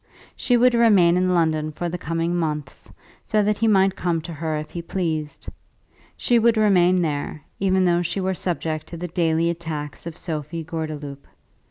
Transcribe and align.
She 0.35 0.57
would 0.57 0.73
remain 0.73 1.15
in 1.15 1.35
London 1.35 1.71
for 1.71 1.87
the 1.87 1.95
coming 1.99 2.35
months, 2.35 2.91
so 3.23 3.43
that 3.43 3.59
he 3.59 3.67
might 3.67 3.95
come 3.95 4.19
to 4.21 4.33
her 4.33 4.57
if 4.57 4.71
he 4.71 4.81
pleased. 4.81 5.45
She 6.17 6.39
would 6.39 6.57
remain 6.57 7.03
there, 7.03 7.43
even 7.59 7.85
though 7.85 8.01
she 8.01 8.19
were 8.19 8.33
subject 8.33 8.87
to 8.87 8.97
the 8.97 9.07
daily 9.09 9.47
attacks 9.47 10.07
of 10.07 10.17
Sophie 10.17 10.63
Gordeloup. 10.63 11.27